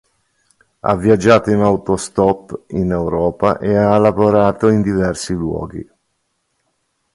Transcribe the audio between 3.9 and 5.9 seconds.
lavorato in diversi luoghi.